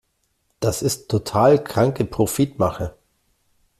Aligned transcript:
Das 0.59 0.81
ist 0.81 1.09
total 1.11 1.63
kranke 1.63 2.05
Profitmache! 2.05 2.95